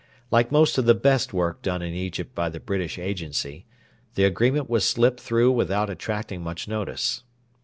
[0.31, 3.67] Like most of the best work done in Egypt by the British Agency,
[4.15, 7.21] the Agreement was slipped through without attracting much notice.